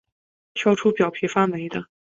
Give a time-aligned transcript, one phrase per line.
[0.55, 1.85] 挑出表皮发霉的